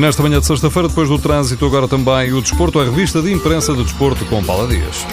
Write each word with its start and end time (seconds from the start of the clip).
E 0.00 0.02
nesta 0.02 0.22
manhã 0.22 0.40
de 0.40 0.46
sexta-feira, 0.46 0.88
depois 0.88 1.10
do 1.10 1.18
trânsito, 1.18 1.66
agora 1.66 1.86
também 1.86 2.32
o 2.32 2.40
Desporto, 2.40 2.80
a 2.80 2.84
revista 2.84 3.20
de 3.20 3.30
imprensa 3.30 3.74
do 3.74 3.84
Desporto 3.84 4.24
com 4.24 4.42
Paula 4.42 4.66
Dias. 4.66 5.04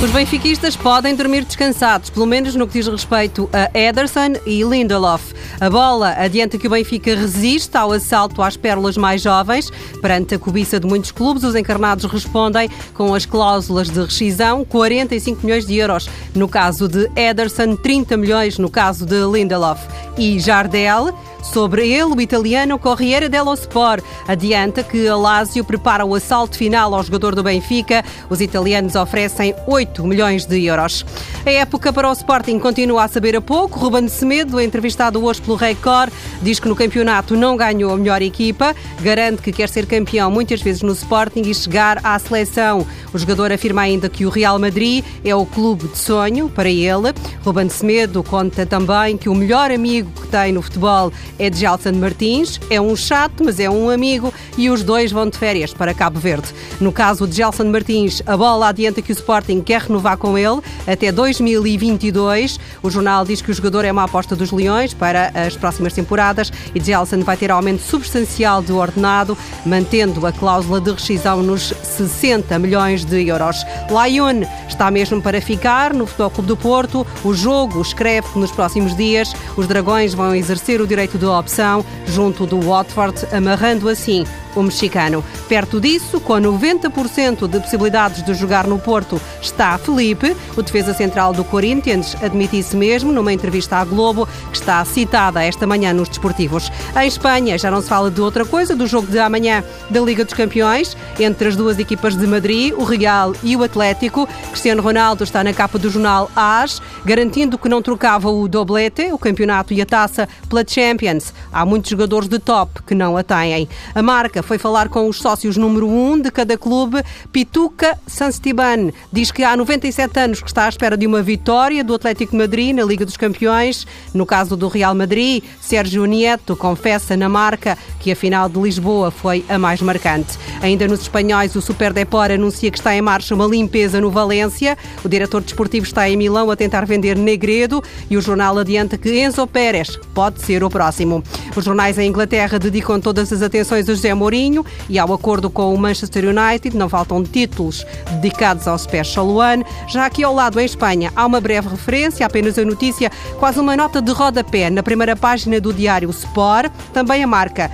Os 0.00 0.08
benfiquistas 0.12 0.76
podem 0.76 1.16
dormir 1.16 1.44
descansados, 1.44 2.10
pelo 2.10 2.26
menos 2.26 2.54
no 2.54 2.64
que 2.64 2.74
diz 2.74 2.86
respeito 2.86 3.50
a 3.52 3.76
Ederson 3.76 4.34
e 4.46 4.62
Lindelof. 4.62 5.34
A 5.60 5.68
bola 5.68 6.14
adianta 6.16 6.58
que 6.58 6.68
o 6.68 6.70
Benfica 6.70 7.16
resiste 7.16 7.76
ao 7.76 7.90
assalto 7.90 8.40
às 8.40 8.56
pérolas 8.56 8.96
mais 8.96 9.20
jovens. 9.20 9.68
Perante 10.00 10.36
a 10.36 10.38
cobiça 10.38 10.78
de 10.78 10.86
muitos 10.86 11.10
clubes, 11.10 11.42
os 11.42 11.56
encarnados 11.56 12.04
respondem 12.04 12.70
com 12.94 13.16
as 13.16 13.26
cláusulas 13.26 13.90
de 13.90 14.00
rescisão, 14.00 14.64
45 14.64 15.44
milhões 15.44 15.66
de 15.66 15.74
euros 15.74 16.08
no 16.36 16.46
caso 16.46 16.86
de 16.86 17.10
Ederson, 17.16 17.74
30 17.74 18.16
milhões 18.16 18.58
no 18.58 18.70
caso 18.70 19.04
de 19.04 19.24
Lindelof. 19.24 19.80
E 20.16 20.38
Jardel, 20.38 21.12
Sobre 21.52 21.88
ele, 21.88 22.14
o 22.14 22.20
italiano 22.20 22.78
Corriere 22.78 23.28
dello 23.28 23.54
Sport 23.54 24.04
adianta 24.28 24.82
que 24.82 25.06
a 25.08 25.64
prepara 25.64 26.04
o 26.04 26.14
assalto 26.14 26.56
final 26.56 26.94
ao 26.94 27.02
jogador 27.02 27.34
do 27.34 27.42
Benfica. 27.42 28.04
Os 28.28 28.40
italianos 28.40 28.94
oferecem 28.94 29.54
8 29.66 30.04
milhões 30.06 30.44
de 30.44 30.64
euros. 30.64 31.04
A 31.46 31.50
época 31.50 31.92
para 31.92 32.10
o 32.10 32.12
Sporting 32.12 32.58
continua 32.58 33.04
a 33.04 33.08
saber 33.08 33.36
a 33.36 33.40
pouco. 33.40 33.78
Ruben 33.78 34.08
Semedo, 34.08 34.60
entrevistado 34.60 35.24
hoje 35.24 35.40
pelo 35.40 35.56
Record, 35.56 36.12
diz 36.42 36.60
que 36.60 36.68
no 36.68 36.76
campeonato 36.76 37.36
não 37.36 37.56
ganhou 37.56 37.92
a 37.92 37.96
melhor 37.96 38.20
equipa, 38.20 38.74
garante 39.00 39.40
que 39.40 39.52
quer 39.52 39.68
ser 39.68 39.86
campeão 39.86 40.30
muitas 40.30 40.60
vezes 40.60 40.82
no 40.82 40.92
Sporting 40.92 41.42
e 41.42 41.54
chegar 41.54 42.00
à 42.04 42.18
seleção. 42.18 42.86
O 43.14 43.18
jogador 43.18 43.52
afirma 43.52 43.82
ainda 43.82 44.08
que 44.08 44.26
o 44.26 44.28
Real 44.28 44.58
Madrid 44.58 45.04
é 45.24 45.34
o 45.34 45.46
clube 45.46 45.88
de 45.88 45.96
sonho 45.96 46.48
para 46.48 46.68
ele. 46.68 47.14
Ruben 47.44 47.68
Semedo 47.68 48.22
conta 48.22 48.66
também 48.66 49.16
que 49.16 49.28
o 49.28 49.34
melhor 49.34 49.70
amigo 49.70 50.10
que 50.20 50.26
tem 50.26 50.52
no 50.52 50.60
futebol 50.60 51.12
é 51.38 51.50
de 51.50 51.58
Gelson 51.58 51.92
Martins. 51.92 52.60
É 52.70 52.80
um 52.80 52.94
chato, 52.96 53.44
mas 53.44 53.60
é 53.60 53.68
um 53.68 53.90
amigo 53.90 54.32
e 54.56 54.70
os 54.70 54.82
dois 54.82 55.12
vão 55.12 55.28
de 55.28 55.38
férias 55.38 55.72
para 55.72 55.94
Cabo 55.94 56.18
Verde. 56.18 56.48
No 56.80 56.92
caso 56.92 57.26
de 57.26 57.36
Gelson 57.36 57.64
Martins, 57.64 58.22
a 58.26 58.36
bola 58.36 58.68
adianta 58.68 59.02
que 59.02 59.12
o 59.12 59.14
Sporting 59.14 59.60
quer 59.60 59.82
renovar 59.82 60.16
com 60.16 60.36
ele 60.38 60.60
até 60.86 61.12
2022. 61.12 62.58
O 62.82 62.90
jornal 62.90 63.24
diz 63.24 63.42
que 63.42 63.50
o 63.50 63.54
jogador 63.54 63.84
é 63.84 63.92
uma 63.92 64.04
aposta 64.04 64.34
dos 64.34 64.50
Leões 64.52 64.94
para 64.94 65.30
as 65.34 65.56
próximas 65.56 65.92
temporadas 65.92 66.52
e 66.74 66.80
Gelson 66.80 67.20
vai 67.20 67.36
ter 67.36 67.50
aumento 67.50 67.82
substancial 67.82 68.62
de 68.62 68.72
ordenado, 68.72 69.36
mantendo 69.64 70.26
a 70.26 70.32
cláusula 70.32 70.80
de 70.80 70.92
rescisão 70.92 71.42
nos 71.42 71.72
60 71.82 72.58
milhões 72.58 73.04
de 73.04 73.26
euros. 73.26 73.64
Lyon 73.90 74.42
está 74.68 74.90
mesmo 74.90 75.20
para 75.20 75.40
ficar 75.40 75.92
no 75.92 76.06
Futebol 76.06 76.30
Clube 76.30 76.48
do 76.48 76.56
Porto. 76.56 77.06
O 77.24 77.34
jogo 77.34 77.80
escreve 77.80 78.28
nos 78.36 78.50
próximos 78.50 78.96
dias 78.96 79.34
os 79.56 79.66
Dragões 79.66 80.14
vão 80.14 80.34
exercer 80.34 80.80
o 80.80 80.86
direito 80.86 81.18
de 81.18 81.25
opção 81.30 81.84
junto 82.06 82.46
do 82.46 82.60
Watford, 82.60 83.26
amarrando 83.32 83.88
assim 83.88 84.24
o 84.56 84.62
mexicano. 84.62 85.24
Perto 85.48 85.80
disso, 85.80 86.18
com 86.20 86.34
90% 86.34 87.46
de 87.46 87.60
possibilidades 87.60 88.24
de 88.24 88.34
jogar 88.34 88.66
no 88.66 88.78
Porto, 88.78 89.20
está 89.40 89.78
Felipe, 89.78 90.36
o 90.56 90.62
defesa 90.62 90.92
central 90.92 91.32
do 91.32 91.44
Corinthians, 91.44 92.16
admite 92.22 92.58
isso 92.58 92.76
mesmo 92.76 93.12
numa 93.12 93.32
entrevista 93.32 93.76
à 93.76 93.84
Globo, 93.84 94.26
que 94.50 94.56
está 94.56 94.84
citada 94.84 95.44
esta 95.44 95.66
manhã 95.66 95.92
nos 95.92 96.08
desportivos. 96.08 96.70
Em 97.00 97.06
Espanha, 97.06 97.58
já 97.58 97.70
não 97.70 97.80
se 97.80 97.88
fala 97.88 98.10
de 98.10 98.20
outra 98.20 98.44
coisa, 98.44 98.74
do 98.74 98.86
jogo 98.86 99.06
de 99.06 99.18
amanhã 99.18 99.62
da 99.90 100.00
Liga 100.00 100.24
dos 100.24 100.34
Campeões, 100.34 100.96
entre 101.18 101.48
as 101.48 101.56
duas 101.56 101.78
equipas 101.78 102.16
de 102.16 102.26
Madrid, 102.26 102.72
o 102.76 102.84
Real 102.84 103.34
e 103.42 103.54
o 103.56 103.62
Atlético. 103.62 104.28
Cristiano 104.50 104.82
Ronaldo 104.82 105.22
está 105.22 105.44
na 105.44 105.52
capa 105.52 105.78
do 105.78 105.90
jornal 105.90 106.30
AS, 106.34 106.80
garantindo 107.04 107.58
que 107.58 107.68
não 107.68 107.82
trocava 107.82 108.30
o 108.30 108.48
doblete, 108.48 109.12
o 109.12 109.18
campeonato 109.18 109.74
e 109.74 109.80
a 109.80 109.86
taça, 109.86 110.28
pela 110.48 110.64
Champions. 110.66 111.32
Há 111.52 111.64
muitos 111.64 111.90
jogadores 111.90 112.28
de 112.28 112.38
top 112.38 112.82
que 112.82 112.94
não 112.94 113.16
a 113.16 113.22
têm. 113.22 113.68
A 113.94 114.02
marca 114.02 114.42
foi 114.46 114.58
falar 114.58 114.88
com 114.88 115.08
os 115.08 115.18
sócios 115.18 115.56
número 115.56 115.88
1 115.88 116.12
um 116.12 116.20
de 116.20 116.30
cada 116.30 116.56
clube, 116.56 117.02
Pituca 117.32 117.98
Sanstiban. 118.06 118.90
Diz 119.12 119.30
que 119.30 119.42
há 119.42 119.56
97 119.56 120.18
anos 120.20 120.40
que 120.40 120.48
está 120.48 120.66
à 120.66 120.68
espera 120.68 120.96
de 120.96 121.06
uma 121.06 121.20
vitória 121.20 121.82
do 121.82 121.94
Atlético 121.94 122.36
Madrid 122.36 122.74
na 122.74 122.84
Liga 122.84 123.04
dos 123.04 123.16
Campeões. 123.16 123.86
No 124.14 124.24
caso 124.24 124.56
do 124.56 124.68
Real 124.68 124.94
Madrid, 124.94 125.42
Sérgio 125.60 126.04
Nieto 126.06 126.54
confessa 126.56 127.16
na 127.16 127.28
marca 127.28 127.76
que 127.98 128.12
a 128.12 128.16
final 128.16 128.48
de 128.48 128.60
Lisboa 128.60 129.10
foi 129.10 129.44
a 129.48 129.58
mais 129.58 129.82
marcante. 129.82 130.38
Ainda 130.62 130.86
nos 130.86 131.00
espanhóis, 131.00 131.56
o 131.56 131.60
Super 131.60 131.92
Depor 131.92 132.30
anuncia 132.30 132.70
que 132.70 132.78
está 132.78 132.94
em 132.94 133.02
marcha 133.02 133.34
uma 133.34 133.46
limpeza 133.46 134.00
no 134.00 134.10
Valência. 134.10 134.78
O 135.04 135.08
diretor 135.08 135.42
desportivo 135.42 135.84
está 135.84 136.08
em 136.08 136.16
Milão 136.16 136.50
a 136.50 136.56
tentar 136.56 136.86
vender 136.86 137.16
Negredo 137.16 137.82
e 138.08 138.16
o 138.16 138.22
jornal 138.22 138.56
adianta 138.58 138.96
que 138.96 139.20
Enzo 139.20 139.46
Pérez 139.46 139.98
pode 140.14 140.40
ser 140.40 140.62
o 140.62 140.70
próximo. 140.70 141.22
Os 141.56 141.64
jornais 141.64 141.98
em 141.98 142.08
Inglaterra 142.08 142.58
dedicam 142.58 143.00
todas 143.00 143.32
as 143.32 143.40
atenções 143.40 143.88
a 143.88 143.94
José 143.94 144.12
Mourinho 144.12 144.64
e 144.90 144.98
ao 144.98 145.12
acordo 145.12 145.48
com 145.48 145.74
o 145.74 145.78
Manchester 145.78 146.24
United 146.26 146.76
não 146.76 146.86
faltam 146.88 147.24
títulos 147.24 147.84
dedicados 148.20 148.68
ao 148.68 148.78
Special 148.78 149.26
One. 149.28 149.64
Já 149.88 150.04
aqui 150.04 150.22
ao 150.22 150.34
lado, 150.34 150.60
em 150.60 150.66
Espanha, 150.66 151.10
há 151.16 151.24
uma 151.24 151.40
breve 151.40 151.68
referência, 151.68 152.26
apenas 152.26 152.58
a 152.58 152.64
notícia, 152.64 153.10
quase 153.38 153.58
uma 153.58 153.74
nota 153.74 154.02
de 154.02 154.12
rodapé 154.12 154.68
na 154.68 154.82
primeira 154.82 155.16
página 155.16 155.58
do 155.58 155.72
diário 155.72 156.10
Sport, 156.10 156.70
também 156.92 157.24
a 157.24 157.26
marca 157.26 157.70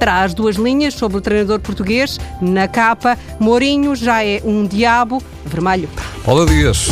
traz 0.00 0.34
duas 0.34 0.56
linhas 0.56 0.94
sobre 0.94 1.16
o 1.16 1.20
treinador 1.20 1.60
português. 1.60 2.18
Na 2.42 2.66
capa, 2.66 3.16
Mourinho 3.38 3.94
já 3.94 4.24
é 4.24 4.42
um 4.44 4.66
diabo 4.66 5.22
vermelho. 5.46 5.88
Olá, 6.26 6.44
Dias. 6.44 6.88